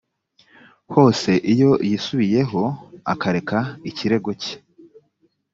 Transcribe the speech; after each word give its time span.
hose 0.93 1.31
iyo 1.53 1.71
yisubiyeho 1.89 2.61
akareka 3.13 3.57
ikirego 3.89 4.29
cye 4.41 4.55